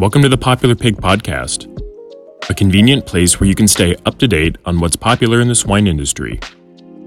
[0.00, 1.68] Welcome to the Popular Pig Podcast,
[2.48, 5.54] a convenient place where you can stay up to date on what's popular in the
[5.54, 6.40] swine industry.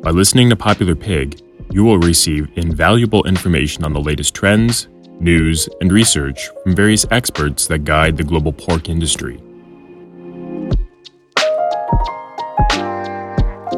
[0.04, 5.67] By listening to Popular Pig, you will receive invaluable information on the latest trends, news,
[5.81, 9.41] and research from various experts that guide the global pork industry.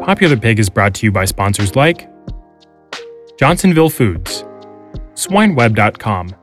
[0.04, 2.06] Popular Pig is brought to you by sponsors like
[3.38, 4.42] Johnsonville Foods,
[5.14, 6.34] SwineWeb.com,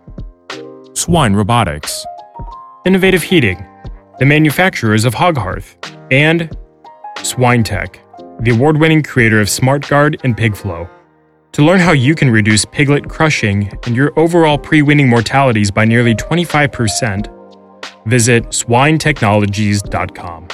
[0.96, 2.04] Swine Robotics,
[2.86, 3.66] Innovative Heating,
[4.20, 5.78] the manufacturers of Hog Hearth,
[6.12, 6.50] and
[7.16, 10.90] SwineTech, the award winning creator of SmartGuard and PigFlow.
[11.54, 15.86] To learn how you can reduce piglet crushing and your overall pre weaning mortalities by
[15.86, 20.48] nearly 25%, visit swinetechnologies.com.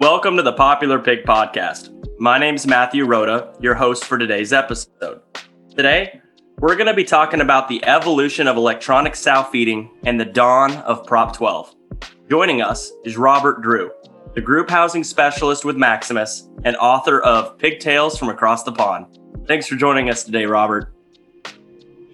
[0.00, 1.90] Welcome to the Popular Pig Podcast.
[2.18, 5.20] My name is Matthew Rhoda, your host for today's episode.
[5.76, 6.22] Today,
[6.60, 10.72] we're going to be talking about the evolution of electronic sow feeding and the dawn
[10.78, 11.74] of Prop 12.
[12.28, 13.92] Joining us is Robert Drew,
[14.34, 19.06] the group housing specialist with Maximus and author of Pigtails from Across the Pond.
[19.46, 20.92] Thanks for joining us today, Robert.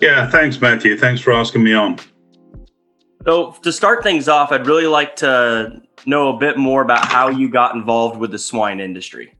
[0.00, 0.98] Yeah, thanks, Matthew.
[0.98, 1.98] Thanks for asking me on.
[3.24, 7.30] So, to start things off, I'd really like to know a bit more about how
[7.30, 9.34] you got involved with the swine industry.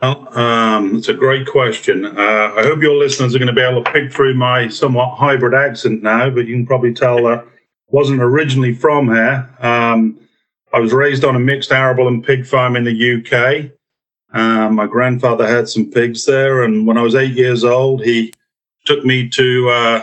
[0.00, 2.04] Well, um, it's a great question.
[2.04, 5.16] Uh, I hope your listeners are going to be able to pick through my somewhat
[5.16, 7.44] hybrid accent now, but you can probably tell that I
[7.88, 9.48] wasn't originally from here.
[9.58, 10.20] Um,
[10.72, 13.72] I was raised on a mixed arable and pig farm in the UK.
[14.38, 18.32] Um, my grandfather had some pigs there, and when I was eight years old, he
[18.84, 20.02] took me to uh,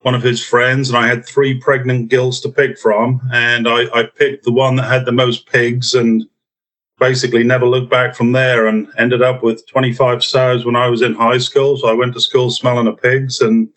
[0.00, 3.84] one of his friends, and I had three pregnant gilts to pick from, and I,
[3.94, 6.26] I picked the one that had the most pigs, and
[6.98, 11.02] basically never looked back from there, and ended up with 25 sows when I was
[11.02, 11.76] in high school.
[11.76, 13.68] So I went to school smelling of pigs, and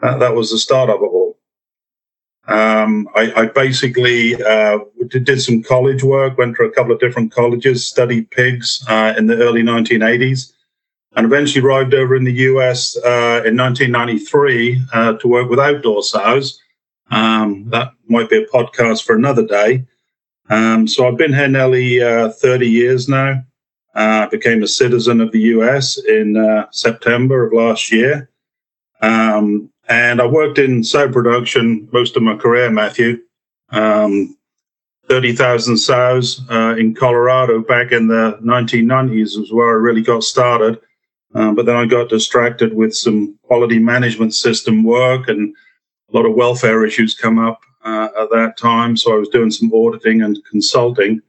[0.00, 1.38] that, that was the start of it all.
[2.46, 7.30] Um, I, I, basically uh, did some college work, went to a couple of different
[7.30, 10.54] colleges, studied pigs uh, in the early 1980s
[11.18, 16.02] and eventually arrived over in the US uh, in 1993 uh, to work with outdoor
[16.02, 16.60] sows.
[17.10, 19.84] Um, that might be a podcast for another day.
[20.50, 23.44] Um, so I've been here nearly uh, 30 years now.
[23.94, 28.30] Uh, I became a citizen of the US in uh, September of last year.
[29.00, 33.22] Um, and I worked in sow production most of my career, Matthew.
[33.70, 34.36] Um,
[35.08, 40.78] 30,000 sows uh, in Colorado back in the 1990s was where I really got started.
[41.34, 45.54] Um, but then I got distracted with some quality management system work and
[46.12, 48.96] a lot of welfare issues come up uh, at that time.
[48.96, 51.20] So I was doing some auditing and consulting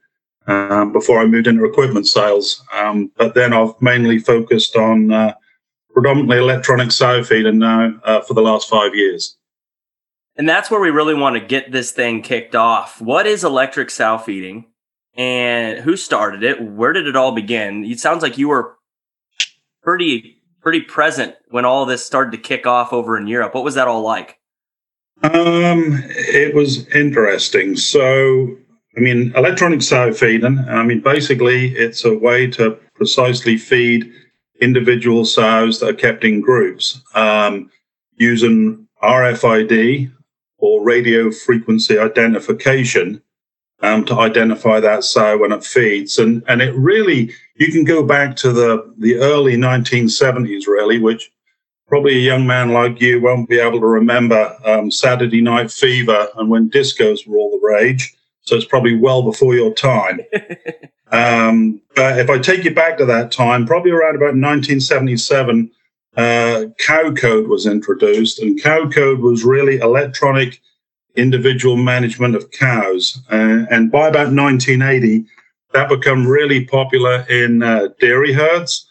[0.48, 2.64] um, before I moved into equipment sales.
[2.74, 5.34] Um, but then I've mainly focused on uh,
[5.94, 9.38] predominantly electronic sow feeding now uh, for the last five years.
[10.36, 13.02] And that's where we really want to get this thing kicked off.
[13.02, 14.66] What is electric sow feeding?
[15.16, 16.62] And who started it?
[16.62, 17.84] Where did it all begin?
[17.84, 18.78] It sounds like you were
[19.82, 23.54] pretty pretty present when all this started to kick off over in Europe.
[23.54, 24.39] What was that all like?
[25.24, 27.76] Um, it was interesting.
[27.76, 28.56] So,
[28.96, 30.60] I mean, electronic sow feeding.
[30.60, 34.12] I mean, basically, it's a way to precisely feed
[34.62, 37.70] individual sows that are kept in groups um,
[38.16, 40.12] using RFID
[40.58, 43.22] or radio frequency identification
[43.82, 46.18] um, to identify that sow when it feeds.
[46.18, 51.32] And, and it really, you can go back to the, the early 1970s, really, which
[51.90, 56.28] probably a young man like you won't be able to remember um, Saturday Night Fever
[56.38, 58.16] and when discos were all the rage.
[58.44, 60.22] So it's probably well before your time.
[61.12, 65.72] um, but if I take you back to that time, probably around about 1977,
[66.16, 70.62] uh, cow code was introduced, and cow code was really electronic
[71.16, 73.22] individual management of cows.
[73.32, 75.26] Uh, and by about 1980,
[75.74, 78.89] that became really popular in uh, dairy herds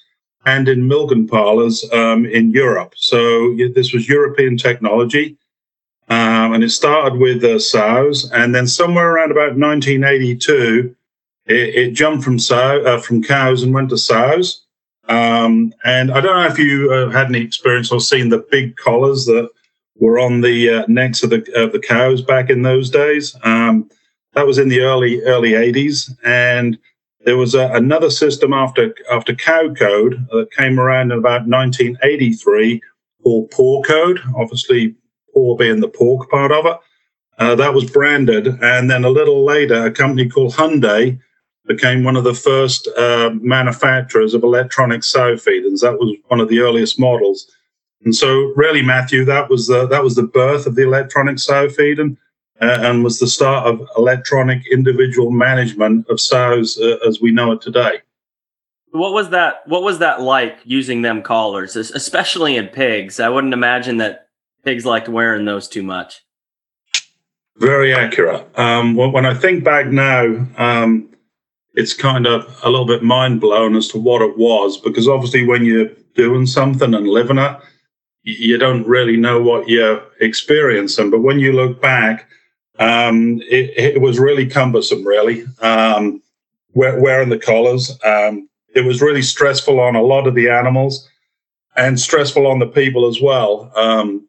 [0.49, 2.95] and in milking parlors um, in Europe.
[2.97, 5.37] So this was European technology.
[6.09, 8.31] Um, and it started with uh, sows.
[8.33, 10.97] And then somewhere around about 1982,
[11.47, 14.65] it, it jumped from sow, uh, from cows and went to sows.
[15.09, 18.77] Um, and I don't know if you uh, had any experience or seen the big
[18.77, 19.51] collars that
[19.97, 23.37] were on the uh, necks of the of the cows back in those days.
[23.43, 23.91] Um,
[24.35, 26.79] that was in the early early 80s, and
[27.29, 32.81] there was a, another system after after cow code that came around in about 1983
[33.23, 34.19] called poor code.
[34.35, 34.95] Obviously,
[35.35, 36.79] poor being the pork part of it.
[37.39, 41.19] Uh, that was branded, and then a little later, a company called Hunday
[41.67, 45.83] became one of the first uh, manufacturers of electronic sow feeders.
[45.83, 47.47] That was one of the earliest models.
[48.07, 51.69] And so, really, Matthew, that was the that was the birth of the electronic sow
[51.69, 52.17] feeding,
[52.61, 57.61] and was the start of electronic individual management of sows uh, as we know it
[57.61, 58.01] today.
[58.91, 59.63] What was that?
[59.67, 63.21] What was that like using them collars, especially in pigs?
[63.21, 64.29] I wouldn't imagine that
[64.65, 66.25] pigs liked wearing those too much.
[67.59, 68.47] Very accurate.
[68.59, 71.11] Um, when I think back now, um,
[71.75, 75.47] it's kind of a little bit mind blown as to what it was because obviously
[75.47, 77.57] when you're doing something and living it,
[78.23, 81.11] you don't really know what you're experiencing.
[81.11, 82.29] But when you look back,
[82.79, 86.23] um, it, it, was really cumbersome, really, um,
[86.75, 87.99] wearing the collars.
[88.05, 91.09] Um, it was really stressful on a lot of the animals
[91.77, 93.73] and stressful on the people as well.
[93.77, 94.29] Um,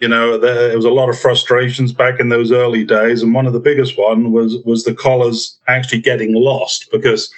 [0.00, 3.46] you know, there, was a lot of frustrations back in those early days, and one
[3.46, 7.30] of the biggest one was was the collars actually getting lost because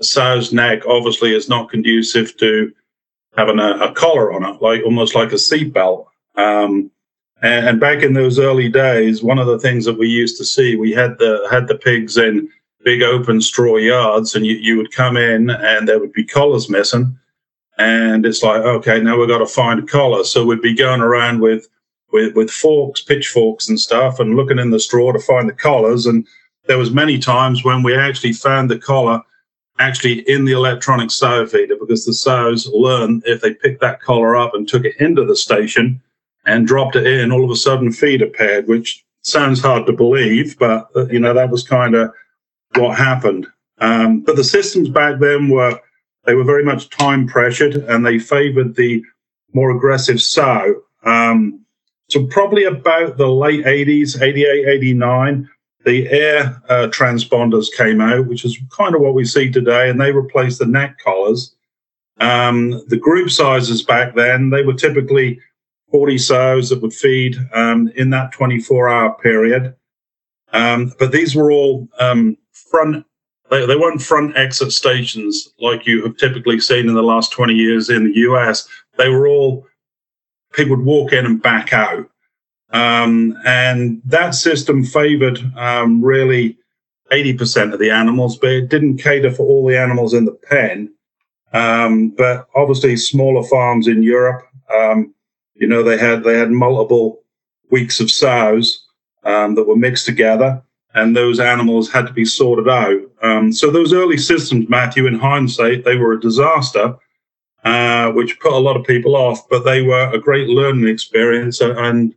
[0.00, 2.72] a sow's neck obviously is not conducive to
[3.36, 6.06] having a, a collar on it, like almost like a seatbelt.
[6.36, 6.90] Um,
[7.44, 10.44] and, and back in those early days, one of the things that we used to
[10.46, 12.48] see, we had the had the pigs in
[12.82, 16.70] big open straw yards, and you, you would come in and there would be collars
[16.70, 17.18] missing.
[17.76, 20.24] And it's like, okay, now we've got to find a collar.
[20.24, 21.68] So we'd be going around with
[22.12, 26.06] with, with forks, pitchforks and stuff, and looking in the straw to find the collars.
[26.06, 26.26] And
[26.66, 29.20] there was many times when we actually found the collar
[29.78, 34.34] actually in the electronic sow feeder because the sows learn if they picked that collar
[34.34, 36.00] up and took it into the station
[36.46, 40.58] and dropped it in, all of a sudden feed appeared, which sounds hard to believe,
[40.58, 42.12] but uh, you know that was kind of
[42.76, 43.46] what happened.
[43.78, 45.78] Um, but the systems back then were
[46.24, 49.02] they were very much time pressured and they favoured the
[49.52, 50.82] more aggressive sow.
[51.04, 51.64] Um,
[52.08, 55.48] so probably about the late 80s, 88, 89,
[55.84, 60.00] the air uh, transponders came out, which is kind of what we see today, and
[60.00, 61.54] they replaced the neck collars.
[62.20, 65.40] Um, the group sizes back then, they were typically
[65.94, 69.76] 40 sows that would feed um, in that 24 hour period.
[70.52, 73.06] Um, but these were all um, front,
[73.48, 77.54] they, they weren't front exit stations like you have typically seen in the last 20
[77.54, 78.66] years in the US.
[78.98, 79.68] They were all
[80.52, 82.10] people would walk in and back out.
[82.70, 86.58] Um, and that system favored um, really
[87.12, 90.92] 80% of the animals, but it didn't cater for all the animals in the pen.
[91.52, 94.42] Um, but obviously, smaller farms in Europe,
[94.74, 95.13] um,
[95.54, 97.22] you know, they had they had multiple
[97.70, 98.86] weeks of sows
[99.24, 100.62] um, that were mixed together,
[100.94, 103.00] and those animals had to be sorted out.
[103.22, 106.96] Um, so those early systems, Matthew, in hindsight, they were a disaster
[107.64, 111.60] uh, which put a lot of people off, but they were a great learning experience.
[111.60, 112.14] And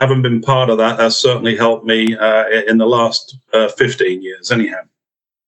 [0.00, 4.22] having been part of that has certainly helped me uh, in the last uh, 15
[4.22, 4.80] years, anyhow.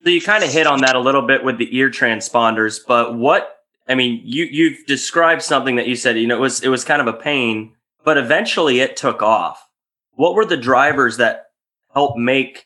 [0.03, 3.15] So you kind of hit on that a little bit with the ear transponders, but
[3.15, 6.69] what I mean, you you've described something that you said, you know, it was it
[6.69, 9.67] was kind of a pain, but eventually it took off.
[10.13, 11.47] What were the drivers that
[11.93, 12.65] helped make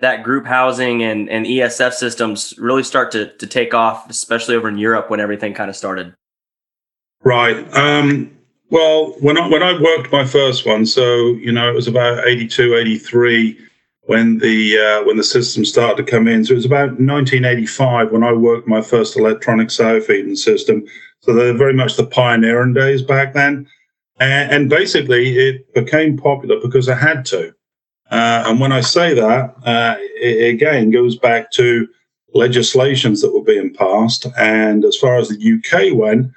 [0.00, 4.68] that group housing and, and ESF systems really start to, to take off, especially over
[4.68, 6.14] in Europe when everything kind of started?
[7.24, 7.56] Right.
[7.74, 8.36] Um,
[8.70, 12.26] well, when I, when I worked my first one, so, you know, it was about
[12.26, 13.67] 82, 83
[14.08, 16.42] when the, uh, when the system started to come in.
[16.42, 20.86] So it was about 1985 when I worked my first electronic sow feeding system.
[21.20, 23.68] So they're very much the pioneering days back then.
[24.18, 27.54] And, and basically it became popular because I had to.
[28.10, 31.86] Uh, and when I say that, uh, it again goes back to
[32.32, 34.26] legislations that were being passed.
[34.38, 36.32] And as far as the UK went,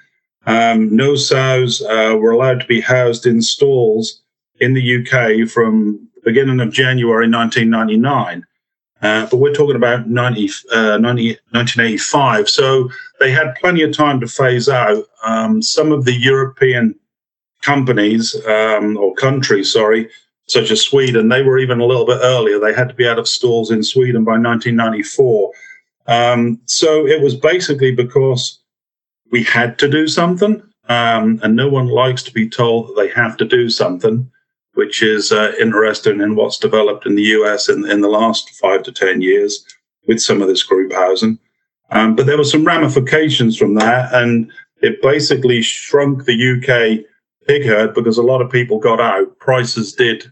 [0.45, 4.21] um, no sows uh, were allowed to be housed in stalls
[4.59, 8.45] in the UK from beginning of January 1999.
[9.01, 12.49] Uh, but we're talking about 90, uh, 90, 1985.
[12.49, 15.03] So they had plenty of time to phase out.
[15.23, 16.95] Um, some of the European
[17.61, 20.09] companies um, or countries, sorry,
[20.47, 22.59] such as Sweden, they were even a little bit earlier.
[22.59, 25.51] They had to be out of stalls in Sweden by 1994.
[26.07, 28.59] Um, so it was basically because
[29.31, 33.07] we had to do something, um, and no one likes to be told that they
[33.09, 34.29] have to do something,
[34.73, 38.83] which is uh, interesting in what's developed in the US in, in the last five
[38.83, 39.65] to 10 years
[40.07, 41.37] with some of this group housing.
[41.91, 44.51] Um, but there were some ramifications from that, and
[44.81, 47.05] it basically shrunk the UK
[47.47, 49.37] pig herd because a lot of people got out.
[49.39, 50.31] Prices did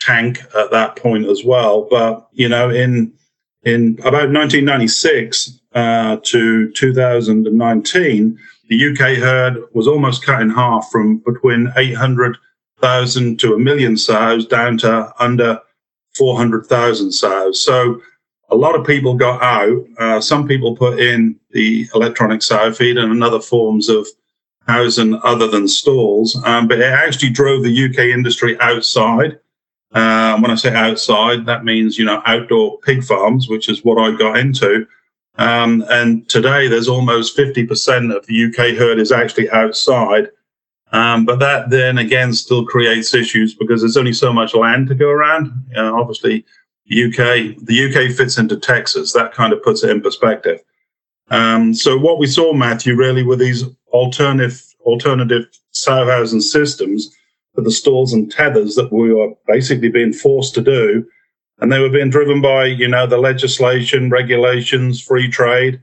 [0.00, 1.86] tank at that point as well.
[1.90, 3.12] But you know, in
[3.64, 8.38] in about 1996 uh, to 2019,
[8.68, 11.72] the UK herd was almost cut in half from between
[12.82, 15.60] 800,000 to a million sows down to under
[16.16, 17.64] 400,000 sows.
[17.64, 18.00] So
[18.50, 19.84] a lot of people got out.
[19.98, 24.06] Uh, some people put in the electronic sow feed and other forms of
[24.66, 29.38] housing other than stalls, um, but it actually drove the UK industry outside.
[29.92, 33.98] Um, when I say outside, that means you know outdoor pig farms, which is what
[33.98, 34.86] I got into.
[35.36, 40.30] Um, and today, there's almost 50% of the UK herd is actually outside.
[40.92, 44.94] Um, but that then again still creates issues because there's only so much land to
[44.94, 45.50] go around.
[45.76, 46.44] Uh, obviously,
[46.86, 49.12] UK the UK fits into Texas.
[49.12, 50.60] That kind of puts it in perspective.
[51.30, 57.14] Um, so what we saw, Matthew, really were these alternative alternative sow housing systems
[57.54, 61.06] for the stalls and tethers that we were basically being forced to do
[61.60, 65.80] and they were being driven by you know the legislation regulations free trade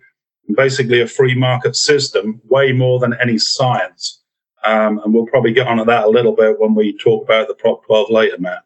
[0.55, 4.18] basically a free market system way more than any science
[4.65, 7.47] um, and we'll probably get on to that a little bit when we talk about
[7.47, 8.63] the prop 12 later matt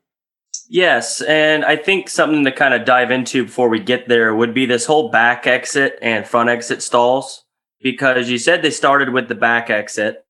[0.69, 4.53] yes and i think something to kind of dive into before we get there would
[4.53, 7.45] be this whole back exit and front exit stalls
[7.81, 10.25] because you said they started with the back exit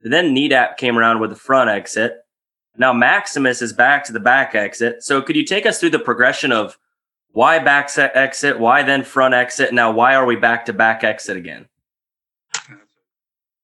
[0.00, 2.24] then nedap came around with the front exit
[2.78, 5.02] now Maximus is back to the back exit.
[5.02, 6.78] So could you take us through the progression of
[7.32, 9.74] why back exit, why then front exit?
[9.74, 11.68] Now, why are we back to back exit again?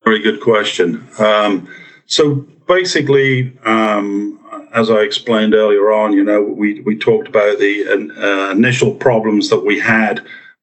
[0.04, 1.06] Very good question.
[1.18, 1.68] Um,
[2.06, 4.38] so basically, um,
[4.74, 7.86] as I explained earlier on, you know, we, we talked about the
[8.18, 10.20] uh, initial problems that we had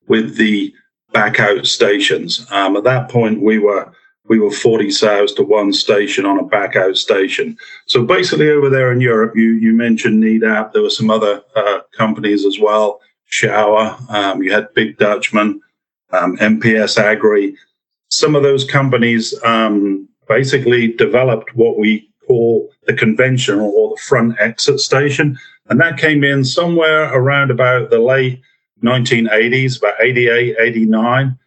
[0.08, 0.74] with the
[1.14, 2.46] back out stations.
[2.52, 3.92] Um, at that point, we were
[4.28, 7.58] we were 40 sows to one station on a back out station.
[7.88, 10.72] So basically, over there in Europe, you you mentioned Nedap.
[10.72, 13.02] There were some other uh, companies as well.
[13.32, 13.98] Schauer.
[14.10, 15.62] Um, you had Big Dutchman,
[16.12, 17.58] um, MPS Agri.
[18.12, 24.36] Some of those companies um, basically developed what we call the conventional or the front
[24.40, 25.38] exit station,
[25.70, 28.42] and that came in somewhere around about the late
[28.84, 31.38] 1980s, about 88, 89.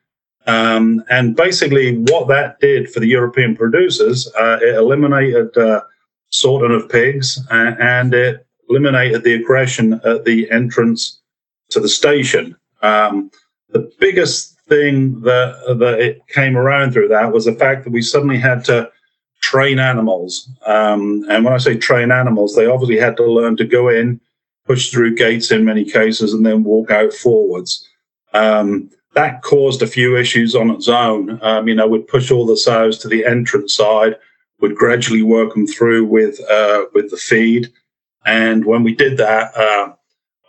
[0.47, 5.83] Um, and basically, what that did for the European producers, uh, it eliminated uh,
[6.30, 11.21] sorting of pigs and, and, it eliminated the aggression at the entrance
[11.71, 12.56] to the station.
[12.83, 13.30] Um,
[13.71, 18.02] the biggest thing that, that it came around through that was the fact that we
[18.02, 18.90] suddenly had to
[19.40, 20.49] train animals.
[20.64, 24.21] Um, and when I say train animals, they obviously had to learn to go in,
[24.64, 27.87] push through gates in many cases, and then walk out forwards.
[28.33, 31.38] Um, that caused a few issues on its own.
[31.42, 34.16] Um, you know, we'd push all the sows to the entrance side,
[34.61, 37.71] would gradually work them through with uh, with the feed,
[38.25, 39.92] and when we did that, uh,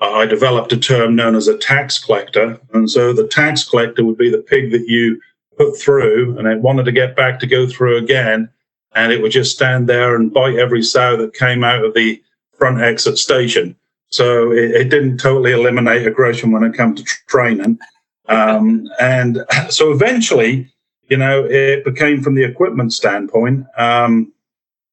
[0.01, 2.59] I developed a term known as a tax collector.
[2.73, 5.19] And so the tax collector would be the pig that you
[5.57, 8.49] put through, and it wanted to get back to go through again,
[8.93, 12.21] and it would just stand there and bite every sow that came out of the
[12.57, 13.75] front exit station.
[14.09, 17.79] So it, it didn't totally eliminate aggression when it came to training.
[18.27, 20.71] Um, and so eventually,
[21.09, 24.33] you know, it became from the equipment standpoint, um,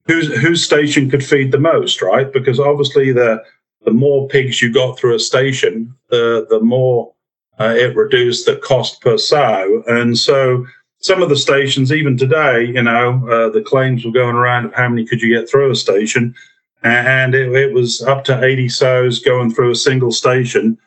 [0.07, 2.33] whose whose station could feed the most, right?
[2.33, 3.43] Because obviously, the
[3.85, 7.13] the more pigs you got through a station, the the more
[7.61, 9.83] uh, it reduced the cost per sow.
[9.87, 10.67] And so,
[10.99, 14.75] some of the stations, even today, you know, uh, the claims were going around of
[14.75, 16.35] how many could you get through a station,
[16.83, 20.79] and it, it was up to eighty sows going through a single station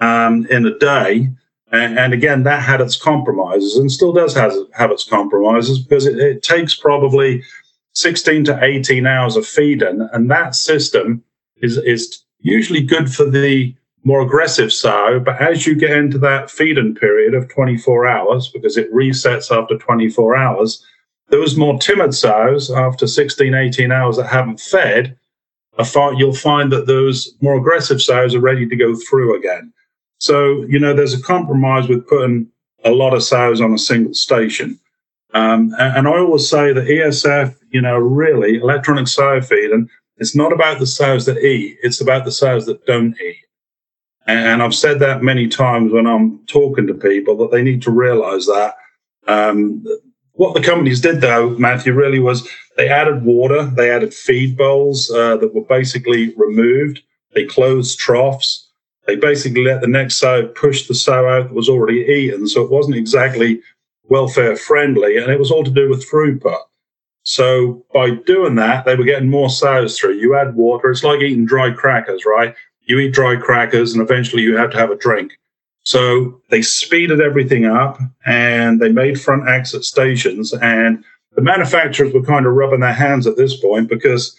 [0.00, 1.30] um, in a day.
[1.72, 6.04] And, and, again, that had its compromises and still does have, have its compromises because
[6.04, 7.44] it, it, takes probably
[7.94, 10.08] 16 to 18 hours of feeding.
[10.12, 11.22] And that system
[11.58, 15.20] is, is usually good for the more aggressive sow.
[15.20, 19.76] But as you get into that feeding period of 24 hours, because it resets after
[19.76, 20.84] 24 hours,
[21.28, 25.16] those more timid sows after 16, 18 hours that haven't fed,
[26.16, 29.72] you'll find that those more aggressive sows are ready to go through again.
[30.18, 32.48] So, you know, there's a compromise with putting
[32.84, 34.78] a lot of sows on a single station.
[35.32, 39.88] Um, and, and, I always say that ESF, you know, really electronic sow feeding,
[40.20, 43.38] it's not about the sows that eat, it's about the sows that don't eat.
[44.26, 47.90] And I've said that many times when I'm talking to people that they need to
[47.90, 48.76] realize that.
[49.26, 49.84] Um,
[50.32, 55.10] what the companies did, though, Matthew, really was they added water, they added feed bowls
[55.10, 57.02] uh, that were basically removed,
[57.34, 58.68] they closed troughs.
[59.06, 62.46] They basically let the next sow push the sow out that was already eaten.
[62.46, 63.60] So it wasn't exactly
[64.04, 65.16] welfare friendly.
[65.16, 66.60] And it was all to do with throughput.
[67.22, 70.14] So by doing that, they were getting more sows through.
[70.14, 70.90] You add water.
[70.90, 72.54] It's like eating dry crackers, right?
[72.80, 75.32] You eat dry crackers and eventually you have to have a drink.
[75.82, 80.52] So they speeded everything up and they made front exit stations.
[80.54, 81.04] And
[81.36, 84.36] the manufacturers were kind of rubbing their hands at this point because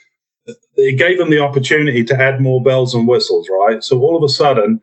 [0.75, 3.83] it gave them the opportunity to add more bells and whistles, right?
[3.83, 4.81] So all of a sudden,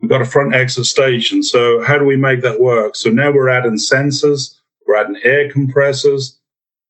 [0.00, 1.42] we've got a front exit station.
[1.42, 2.96] So how do we make that work?
[2.96, 6.38] So now we're adding sensors, we're adding air compressors,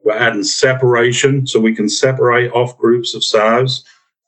[0.07, 3.85] We're adding separation so we can separate off groups of sows.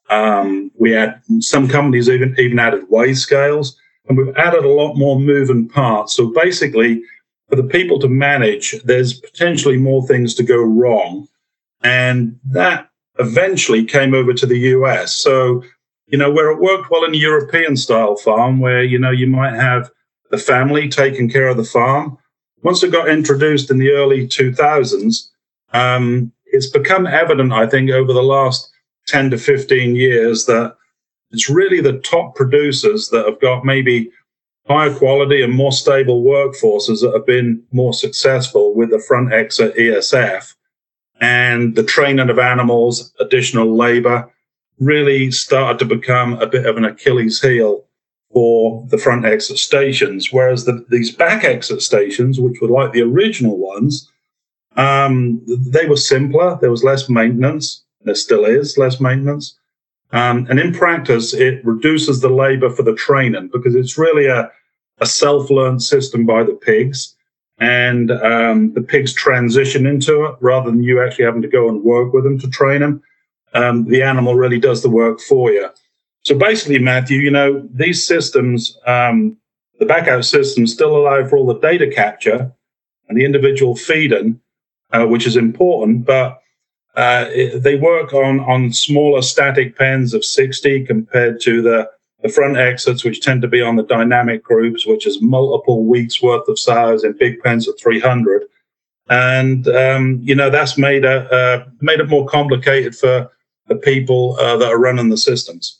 [0.09, 4.95] Um, we had some companies even even added weigh scales, and we've added a lot
[4.95, 6.13] more moving parts.
[6.13, 7.01] So basically,
[7.47, 11.29] for the people to manage, there's potentially more things to go wrong,
[11.81, 15.15] and that eventually came over to the US.
[15.15, 15.63] So
[16.07, 19.27] you know where it worked well in a European style farm, where you know you
[19.27, 19.89] might have
[20.29, 22.17] the family taking care of the farm.
[22.63, 25.29] Once it got introduced in the early 2000s,
[25.73, 28.71] um, it's become evident, I think, over the last
[29.07, 30.75] 10 to 15 years that
[31.31, 34.11] it's really the top producers that have got maybe
[34.67, 39.75] higher quality and more stable workforces that have been more successful with the front exit
[39.75, 40.53] ESF
[41.21, 44.31] and the training of animals, additional labor
[44.79, 47.83] really started to become a bit of an Achilles heel
[48.31, 50.31] for the front exit stations.
[50.31, 54.09] Whereas the, these back exit stations, which were like the original ones,
[54.79, 56.57] um, they were simpler.
[56.61, 57.83] There was less maintenance.
[58.01, 59.57] There still is less maintenance.
[60.11, 64.49] Um, and in practice, it reduces the labor for the training because it's really a,
[64.99, 67.15] a self learned system by the pigs.
[67.59, 71.83] And um, the pigs transition into it rather than you actually having to go and
[71.83, 73.03] work with them to train them.
[73.53, 75.67] Um, the animal really does the work for you.
[76.23, 79.35] So basically, Matthew, you know, these systems, um,
[79.79, 82.49] the backout systems still allow for all the data capture
[83.09, 84.39] and the individual feeding,
[84.91, 86.41] uh, which is important, but
[86.95, 91.89] uh, it, they work on, on smaller static pens of 60 compared to the,
[92.21, 96.21] the front exits, which tend to be on the dynamic groups, which is multiple weeks
[96.21, 98.43] worth of size in big pens of 300.
[99.09, 103.31] And, um, you know, that's made, a, uh, made it more complicated for
[103.67, 105.79] the people uh, that are running the systems.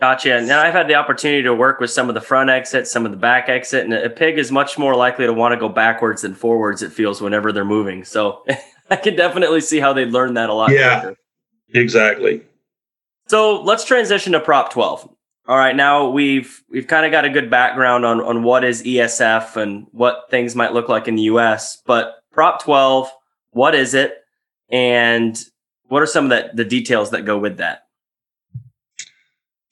[0.00, 0.34] Gotcha.
[0.34, 3.12] And I've had the opportunity to work with some of the front exit, some of
[3.12, 6.22] the back exit, and a pig is much more likely to want to go backwards
[6.22, 6.82] than forwards.
[6.82, 8.04] It feels whenever they're moving.
[8.04, 8.44] So
[8.90, 10.72] I can definitely see how they learn that a lot.
[10.72, 11.16] Yeah, quicker.
[11.72, 12.42] exactly.
[13.28, 15.08] So let's transition to Prop 12.
[15.46, 18.82] All right, now we've we've kind of got a good background on on what is
[18.82, 21.82] ESF and what things might look like in the U.S.
[21.84, 23.10] But Prop 12,
[23.50, 24.14] what is it,
[24.70, 25.38] and
[25.88, 27.83] what are some of the, the details that go with that?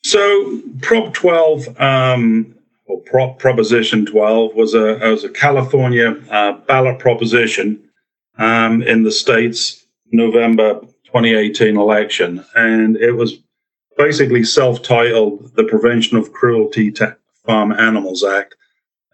[0.04, 2.54] So Prop 12, um,
[2.86, 7.80] or Prop Proposition 12, was a was a California uh, ballot proposition
[8.38, 13.38] um, in the state's November 2018 election, and it was
[13.96, 18.56] basically self-titled the Prevention of Cruelty to Farm Animals Act,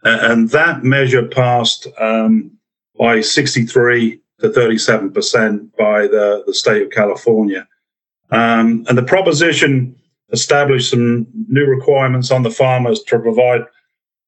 [0.04, 2.50] and that measure passed um,
[2.98, 7.68] by 63 to 37 percent by the, the state of California,
[8.30, 9.97] um, and the proposition
[10.30, 13.62] established some new requirements on the farmers to provide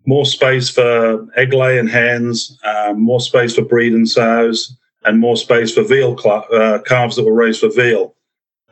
[0.07, 5.73] more space for egg laying hens, um, more space for breeding sows, and more space
[5.73, 8.15] for veal cl- uh, calves that were raised for veal.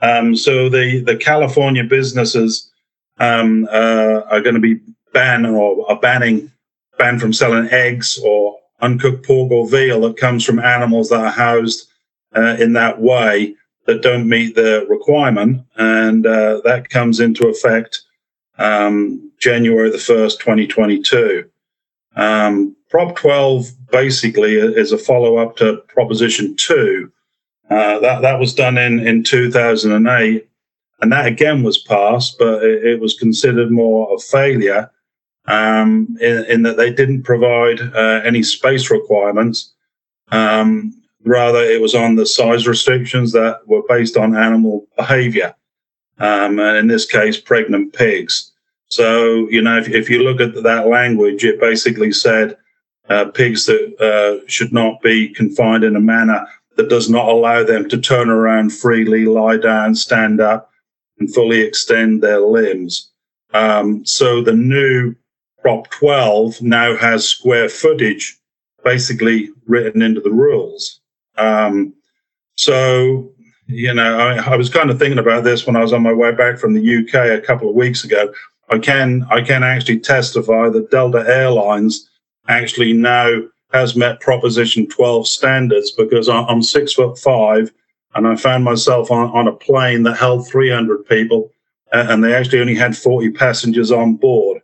[0.01, 2.71] Um, so the, the California businesses
[3.19, 4.81] um, uh, are going to be
[5.13, 6.51] banned or are banning
[6.99, 11.31] banned from selling eggs or uncooked pork or veal that comes from animals that are
[11.31, 11.89] housed
[12.37, 13.55] uh, in that way
[13.89, 18.03] that don't meet the requirement, and uh, that comes into effect
[18.59, 21.49] um, January the first, 2022.
[22.15, 27.11] Um, Prop 12 basically is a follow up to Proposition 2.
[27.71, 30.47] Uh, that, that was done in, in 2008.
[31.01, 34.91] And that again was passed, but it, it was considered more a failure
[35.47, 39.73] um, in, in, that they didn't provide uh, any space requirements.
[40.31, 40.98] Um,
[41.29, 45.55] rather, it was on the size restrictions that were based on animal behavior.
[46.19, 48.53] Um, and in this case, pregnant pigs.
[48.89, 52.57] So, you know, if, if you look at that language, it basically said
[53.09, 57.65] uh, pigs that uh, should not be confined in a manner that does not allow
[57.65, 60.71] them to turn around freely, lie down, stand up,
[61.19, 63.11] and fully extend their limbs.
[63.53, 65.15] Um, so the new
[65.61, 68.39] Prop 12 now has square footage
[68.85, 70.98] basically written into the rules.
[71.39, 71.95] Um,
[72.57, 73.31] so,
[73.67, 76.13] you know, I, I was kind of thinking about this when I was on my
[76.13, 78.33] way back from the UK a couple of weeks ago.
[78.71, 82.11] I can I can actually testify that Delta Airlines
[82.49, 87.71] actually now has met Proposition 12 standards because I'm six foot five
[88.15, 91.53] and I found myself on, on a plane that held 300 people
[91.93, 94.63] and they actually only had 40 passengers on board.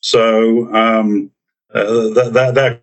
[0.00, 1.30] So um,
[1.72, 2.82] uh, that, that, that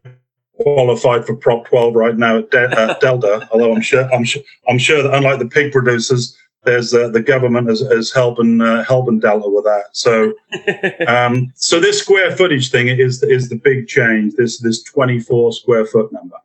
[0.61, 3.47] qualified for Prop 12 right now at, De- at Delta.
[3.51, 7.21] although I'm sure I'm sure I'm sure that unlike the pig producers, there's uh, the
[7.21, 9.85] government is, is helping uh, helping Delta with that.
[9.93, 10.33] So,
[11.07, 14.35] um, so this square footage thing is is the big change.
[14.35, 16.37] This this 24 square foot number.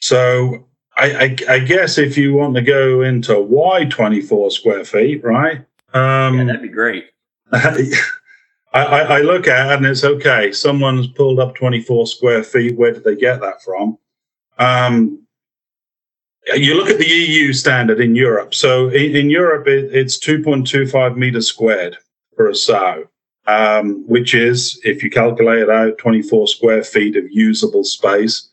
[0.00, 5.22] So I, I, I, guess if you want to go into why 24 square feet,
[5.24, 5.58] right?
[5.92, 7.06] Um, yeah, that'd be great.
[8.72, 10.52] I, I, look at it and it's okay.
[10.52, 12.76] Someone's pulled up 24 square feet.
[12.76, 13.98] Where did they get that from?
[14.58, 15.26] Um,
[16.54, 18.54] you look at the EU standard in Europe.
[18.54, 21.96] So in, in Europe, it, it's 2.25 meters squared
[22.36, 23.04] for a sow,
[23.46, 28.48] um, which is, if you calculate it out, 24 square feet of usable space.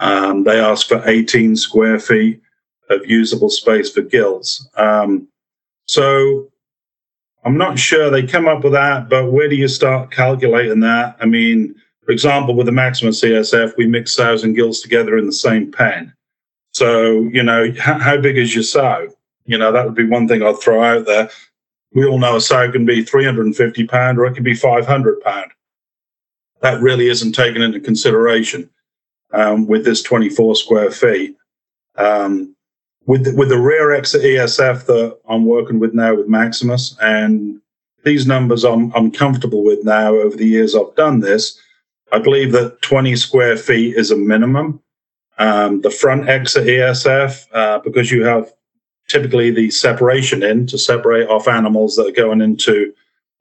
[0.00, 2.40] Um, they ask for 18 square feet
[2.90, 4.68] of usable space for gilts.
[4.76, 5.28] Um,
[5.86, 6.51] so
[7.44, 11.16] I'm not sure they come up with that, but where do you start calculating that?
[11.20, 11.74] I mean,
[12.04, 15.70] for example, with the Maximus ESF, we mix sows and gilts together in the same
[15.70, 16.12] pen.
[16.72, 19.08] So, you know, how, how big is your sow?
[19.44, 21.30] You know, that would be one thing I'd throw out there.
[21.92, 25.50] We all know a sow can be 350 pound or it can be 500 pound.
[26.60, 28.70] That really isn't taken into consideration
[29.32, 31.36] um, with this 24 square feet.
[31.96, 32.56] Um,
[33.06, 37.60] with with the rear exit ESF that I'm working with now with Maximus, and
[38.04, 41.58] these numbers I'm, I'm comfortable with now over the years I've done this.
[42.12, 44.80] I believe that 20 square feet is a minimum.
[45.38, 48.52] Um, the front exit ESF, uh, because you have
[49.08, 52.92] typically the separation in to separate off animals that are going into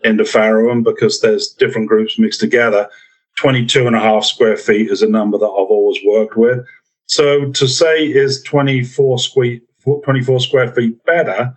[0.03, 2.89] into farrowing because there's different groups mixed together.
[3.37, 6.65] 22 and a half square feet is a number that I've always worked with.
[7.11, 11.53] So to say is 24 square, 24 square feet better,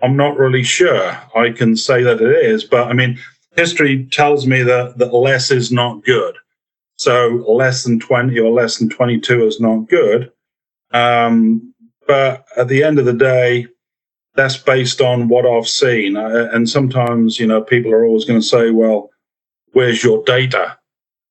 [0.00, 1.18] I'm not really sure.
[1.36, 3.18] I can say that it is, but I mean,
[3.56, 6.34] history tells me that, that less is not good.
[6.96, 10.32] So less than 20 or less than 22 is not good.
[10.92, 11.74] Um,
[12.06, 13.66] but at the end of the day,
[14.34, 16.16] that's based on what I've seen.
[16.16, 19.10] Uh, and sometimes, you know, people are always going to say, well,
[19.72, 20.78] where's your data?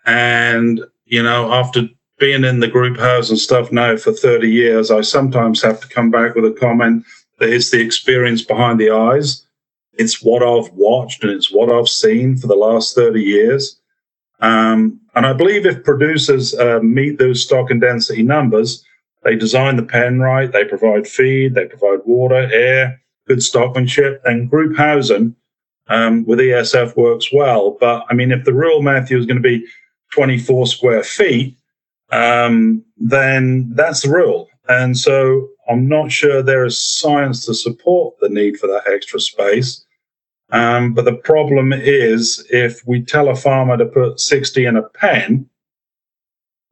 [0.06, 4.92] And, you know, after being in the group house and stuff now for 30 years,
[4.92, 7.06] I sometimes have to come back with a comment
[7.40, 9.46] that it's the experience behind the eyes.
[9.94, 13.80] It's what I've watched and it's what I've seen for the last 30 years.
[14.42, 18.84] Um, and I believe if producers uh, meet those stocking density numbers,
[19.24, 24.50] they design the pen right, they provide feed, they provide water, air, good stockmanship, and
[24.50, 25.36] group housing
[25.88, 27.78] um, with ESF works well.
[27.80, 29.66] But I mean, if the real Matthew is going to be
[30.14, 31.59] 24 square feet,
[32.12, 34.50] um, then that's the rule.
[34.68, 39.20] And so I'm not sure there is science to support the need for that extra
[39.20, 39.86] space.
[40.52, 44.84] Um, but the problem is if we tell a farmer to put 60 in a
[44.84, 45.48] pen,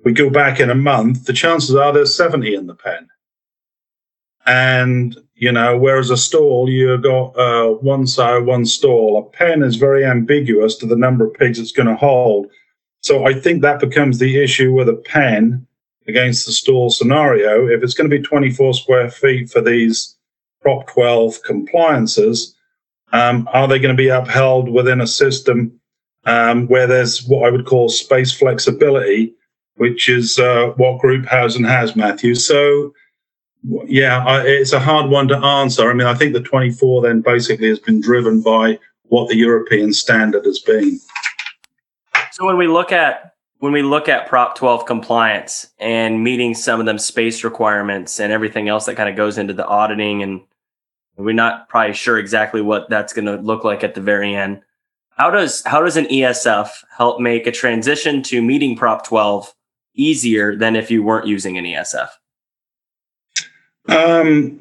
[0.03, 3.07] we go back in a month, the chances are there's 70 in the pen.
[4.45, 9.17] And, you know, whereas a stall, you've got uh, one sow, one stall.
[9.17, 12.47] A pen is very ambiguous to the number of pigs it's going to hold.
[13.07, 15.65] So I think that becomes the issue with a pen
[16.09, 17.65] against the stall scenario.
[17.65, 20.17] If it's going to be 24 square feet for these
[20.61, 22.53] Prop 12 compliances,
[23.13, 25.79] um, are they going to be upheld within a system
[26.25, 29.33] um, where there's what I would call space flexibility,
[29.75, 32.35] which is uh, what group housing has, Matthew?
[32.35, 32.93] So,
[33.85, 35.89] yeah, I, it's a hard one to answer.
[35.89, 39.93] I mean, I think the 24 then basically has been driven by what the European
[39.93, 40.99] standard has been.
[42.37, 46.79] So when we look at when we look at Prop 12 compliance and meeting some
[46.79, 50.41] of them space requirements and everything else that kind of goes into the auditing, and
[51.15, 54.61] we're not probably sure exactly what that's going to look like at the very end.
[55.09, 59.51] How does how does an ESF help make a transition to meeting Prop 12
[59.95, 62.09] easier than if you weren't using an ESF?
[63.89, 64.59] Um,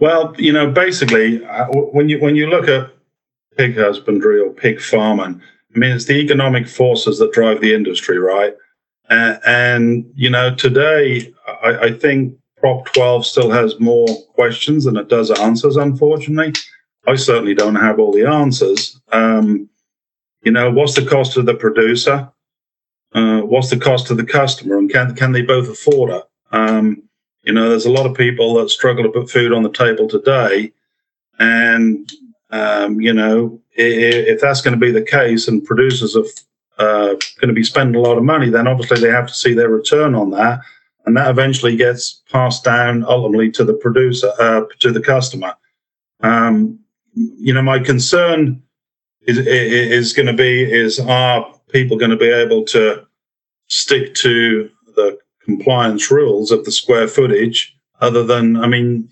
[0.00, 2.90] well, you know, basically, uh, when you when you look at
[3.56, 5.40] pig husbandry or pig farming,
[5.74, 8.54] I mean, it's the economic forces that drive the industry, right?
[9.08, 11.32] Uh, and, you know, today,
[11.62, 16.52] I, I, think Prop 12 still has more questions than it does answers, unfortunately.
[17.06, 19.00] I certainly don't have all the answers.
[19.10, 19.68] Um,
[20.42, 22.30] you know, what's the cost of the producer?
[23.14, 24.78] Uh, what's the cost of the customer?
[24.78, 26.22] And can, can they both afford it?
[26.52, 27.02] Um,
[27.42, 30.08] you know, there's a lot of people that struggle to put food on the table
[30.08, 30.72] today.
[31.38, 32.10] And,
[32.52, 36.24] um, you know, if that's going to be the case and producers are
[36.78, 39.54] uh, going to be spending a lot of money, then obviously they have to see
[39.54, 40.60] their return on that.
[41.06, 45.54] And that eventually gets passed down ultimately to the producer, uh, to the customer.
[46.20, 46.78] Um,
[47.14, 48.62] you know, my concern
[49.22, 53.06] is, is going to be, is are people going to be able to
[53.68, 59.08] stick to the compliance rules of the square footage other than, I mean,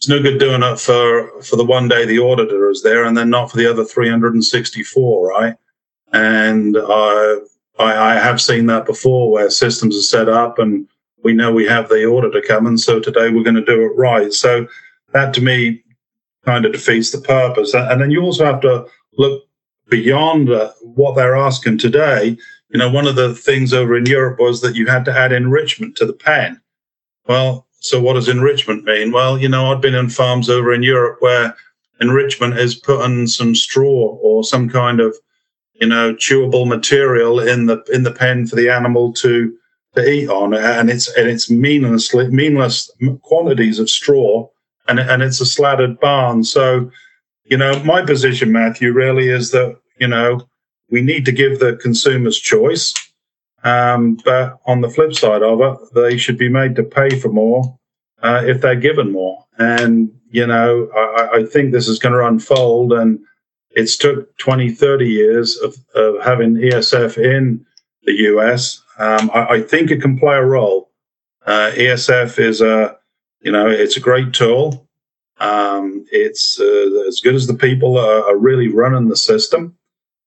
[0.00, 3.16] it's no good doing it for for the one day the auditor is there and
[3.16, 5.56] then not for the other 364 right
[6.12, 7.36] and I,
[7.78, 10.88] I have seen that before where systems are set up and
[11.22, 14.32] we know we have the come, and so today we're going to do it right.
[14.32, 14.66] So
[15.12, 15.82] that to me
[16.44, 17.74] kind of defeats the purpose.
[17.74, 18.86] And then you also have to
[19.18, 19.44] look
[19.88, 22.38] beyond uh, what they're asking today.
[22.70, 25.32] You know, one of the things over in Europe was that you had to add
[25.32, 26.60] enrichment to the pen.
[27.26, 29.10] Well, so what does enrichment mean?
[29.10, 31.56] Well, you know, I've been in farms over in Europe where
[32.00, 35.16] enrichment is putting some straw or some kind of,
[35.74, 39.56] you know, chewable material in the in the pen for the animal to
[39.94, 42.90] to eat on, and it's and it's meaningless meaningless
[43.22, 44.46] quantities of straw,
[44.88, 46.44] and and it's a slatted barn.
[46.44, 46.90] So,
[47.44, 50.46] you know, my position, Matthew, really is that you know
[50.90, 52.92] we need to give the consumers choice,
[53.64, 57.28] um, but on the flip side of it, they should be made to pay for
[57.28, 57.78] more
[58.22, 59.44] uh, if they're given more.
[59.58, 63.18] And you know, I, I think this is going to unfold, and
[63.70, 67.64] it's took 20, 30 years of, of having ESF in
[68.04, 70.90] the US um, I, I, think it can play a role.
[71.46, 72.98] Uh, ESF is a,
[73.40, 74.86] you know, it's a great tool.
[75.38, 79.78] Um, it's uh, as good as the people are, are, really running the system,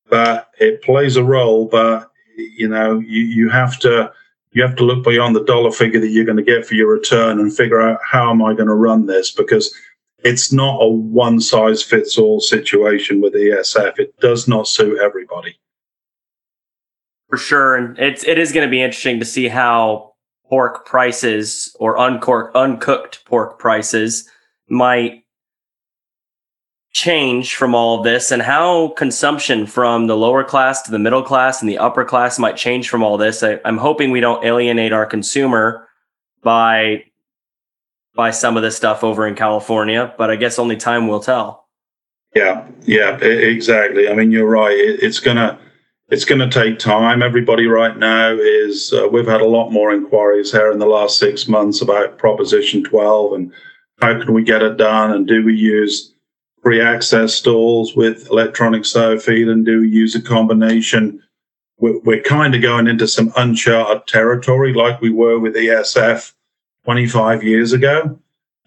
[0.09, 1.67] but it plays a role.
[1.67, 4.11] But you know, you, you have to
[4.51, 6.91] you have to look beyond the dollar figure that you're going to get for your
[6.91, 9.73] return and figure out how am I going to run this because
[10.23, 13.99] it's not a one size fits all situation with ESF.
[13.99, 15.57] It does not suit everybody.
[17.29, 20.13] For sure, and it's it is going to be interesting to see how
[20.47, 24.29] pork prices or uncork, uncooked pork prices
[24.69, 25.22] might
[26.93, 31.23] change from all of this and how consumption from the lower class to the middle
[31.23, 33.41] class and the upper class might change from all this.
[33.41, 35.89] I, am hoping we don't alienate our consumer
[36.41, 37.05] by
[38.15, 41.67] by some of this stuff over in California, but I guess only time will tell.
[42.35, 44.07] Yeah, yeah, exactly.
[44.07, 44.75] I mean, you're right.
[44.77, 45.59] it's gonna
[46.09, 47.23] it's to take time.
[47.23, 51.17] Everybody right now is, uh, we've had a lot more inquiries here in the last
[51.17, 53.51] six months about Proposition 12 and
[53.99, 56.12] how can we get it done and do we use
[56.63, 61.21] free access stalls with electronic sow feed and do use a combination?
[61.77, 66.33] We're, we're kind of going into some uncharted territory like we were with ESF
[66.85, 68.17] 25 years ago.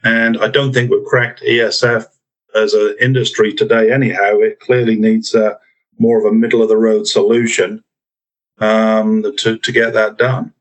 [0.04, 2.06] And I don't think we've cracked ESF
[2.54, 4.38] as an industry today, anyhow.
[4.38, 5.59] It clearly needs a
[5.98, 7.82] more of a middle of the road solution
[8.59, 10.52] um, to, to get that done.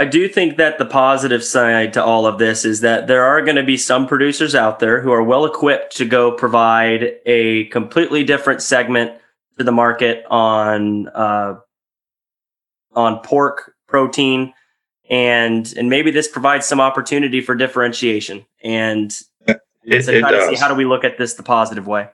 [0.00, 3.42] I do think that the positive side to all of this is that there are
[3.42, 7.64] going to be some producers out there who are well equipped to go provide a
[7.66, 9.18] completely different segment
[9.58, 11.56] to the market on uh,
[12.94, 14.54] on pork protein,
[15.10, 18.46] and and maybe this provides some opportunity for differentiation.
[18.62, 19.12] And
[19.46, 20.60] it, it does.
[20.60, 22.08] how do we look at this the positive way?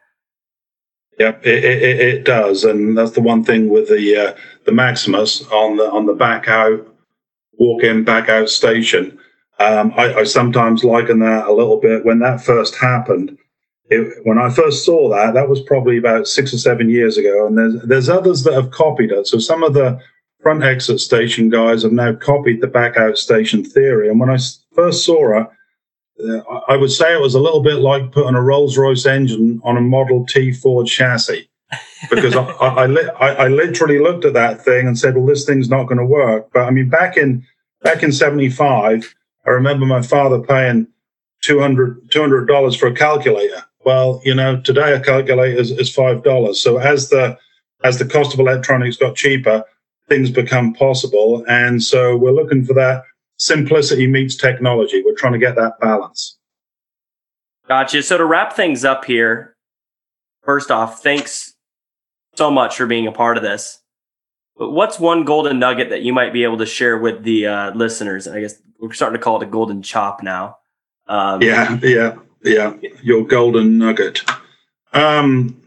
[1.18, 5.46] Yep, it, it, it, does, and that's the one thing with the uh, the Maximus
[5.48, 6.93] on the on the back out
[7.58, 9.18] walk in back out station.
[9.58, 13.38] Um, I, I, sometimes liken that a little bit when that first happened.
[13.88, 17.46] It, when I first saw that, that was probably about six or seven years ago,
[17.46, 19.26] and there's there's others that have copied it.
[19.26, 20.00] So some of the
[20.42, 24.08] front exit station guys have now copied the back out station theory.
[24.08, 24.38] And when I
[24.74, 25.46] first saw it,
[26.22, 29.60] uh, I would say it was a little bit like putting a Rolls Royce engine
[29.64, 31.48] on a Model T Ford chassis.
[32.10, 35.68] Because I, I, I, I, literally looked at that thing and said, "Well, this thing's
[35.68, 37.44] not going to work." But I mean, back in
[37.82, 39.14] back in '75,
[39.46, 40.86] I remember my father paying
[41.42, 43.64] 200 dollars for a calculator.
[43.84, 46.62] Well, you know, today a calculator is, is five dollars.
[46.62, 47.38] So as the
[47.82, 49.64] as the cost of electronics got cheaper,
[50.08, 53.04] things become possible, and so we're looking for that
[53.36, 55.02] simplicity meets technology.
[55.04, 56.38] We're trying to get that balance.
[57.68, 58.02] Gotcha.
[58.02, 59.56] So to wrap things up here,
[60.42, 61.53] first off, thanks
[62.34, 63.80] so much for being a part of this.
[64.56, 67.70] But what's one golden nugget that you might be able to share with the uh,
[67.74, 68.28] listeners?
[68.28, 70.58] I guess we're starting to call it a golden chop now.
[71.06, 72.74] Um, yeah, yeah, yeah.
[73.02, 74.22] Your golden nugget.
[74.92, 75.60] Um,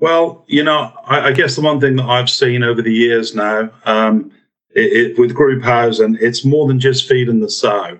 [0.00, 3.34] well, you know, I, I, guess the one thing that I've seen over the years
[3.34, 4.30] now, um,
[4.70, 7.98] it, it, with group housing, it's more than just feeding the sow.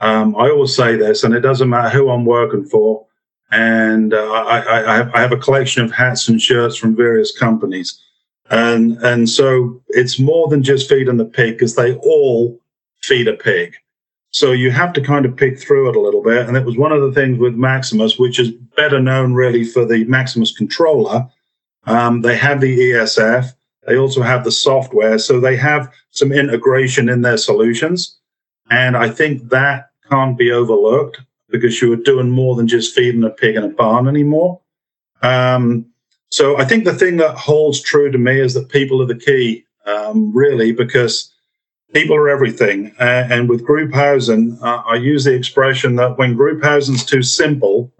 [0.00, 3.06] Um, I always say this, and it doesn't matter who I'm working for.
[3.54, 7.30] And uh, I, I, have, I, have, a collection of hats and shirts from various
[7.36, 8.02] companies,
[8.50, 12.58] and and so it's more than just feeding the pig because they all
[13.02, 13.76] feed a pig.
[14.32, 16.48] So you have to kind of pick through it a little bit.
[16.48, 19.84] And it was one of the things with Maximus, which is better known really for
[19.86, 21.28] the Maximus controller.
[21.86, 23.52] Um, they have the ESF,
[23.86, 25.18] they also have the software.
[25.18, 28.18] So they have some integration in their solutions.
[28.70, 31.20] And I think that can't be overlooked
[31.54, 34.60] because you were doing more than just feeding a pig in a barn anymore.
[35.22, 35.86] Um,
[36.30, 39.14] so I think the thing that holds true to me is that people are the
[39.14, 41.32] key, um, really, because
[41.92, 42.92] people are everything.
[42.98, 47.04] Uh, and with group housing, uh, I use the expression that when group housing is
[47.04, 47.92] too simple,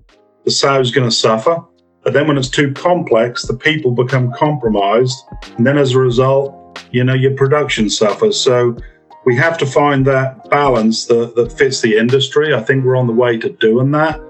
[0.45, 1.63] the sow's going to suffer.
[2.03, 5.17] But then when it's too complex, the people become compromised.
[5.57, 8.39] And then as a result, you know, your production suffers.
[8.39, 8.77] So
[9.25, 12.55] we have to find that balance that, that fits the industry.
[12.55, 14.21] I think we're on the way to doing that.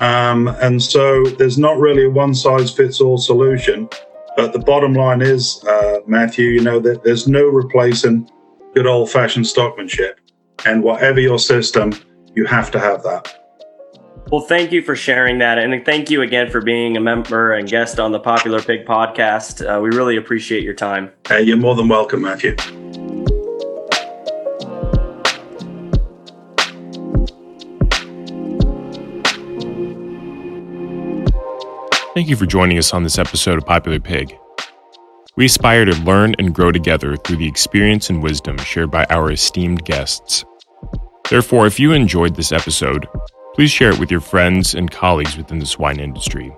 [0.00, 3.88] Um, and so there's not really a one size fits all solution.
[4.36, 8.30] But the bottom line is, uh, Matthew, you know, that there's no replacing
[8.74, 10.14] good old fashioned stockmanship.
[10.64, 11.92] And whatever your system,
[12.34, 13.36] you have to have that.
[14.30, 15.58] Well, thank you for sharing that.
[15.58, 19.66] And thank you again for being a member and guest on the Popular Pig podcast.
[19.66, 21.10] Uh, we really appreciate your time.
[21.26, 22.54] Hey, you're more than welcome, Matthew.
[32.20, 34.36] Thank you for joining us on this episode of Popular Pig.
[35.36, 39.32] We aspire to learn and grow together through the experience and wisdom shared by our
[39.32, 40.44] esteemed guests.
[41.30, 43.08] Therefore, if you enjoyed this episode,
[43.54, 46.54] please share it with your friends and colleagues within the swine industry.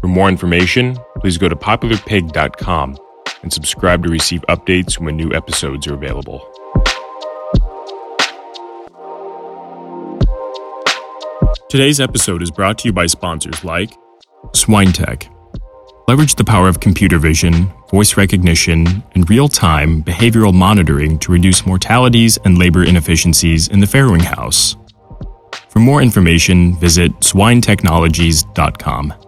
[0.00, 2.96] For more information, please go to popularpig.com
[3.42, 6.50] and subscribe to receive updates when new episodes are available.
[11.68, 13.90] Today's episode is brought to you by sponsors like
[14.52, 15.28] SwineTech.
[16.08, 21.66] Leverage the power of computer vision, voice recognition, and real time behavioral monitoring to reduce
[21.66, 24.76] mortalities and labor inefficiencies in the farrowing house.
[25.68, 29.27] For more information, visit swinetechnologies.com.